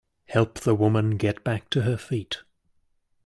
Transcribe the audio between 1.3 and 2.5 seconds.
back to her feet.